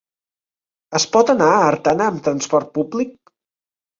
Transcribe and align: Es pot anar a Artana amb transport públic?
Es 0.99 1.05
pot 1.15 1.33
anar 1.33 1.49
a 1.57 1.59
Artana 1.73 2.07
amb 2.13 2.25
transport 2.29 2.71
públic? 2.79 3.13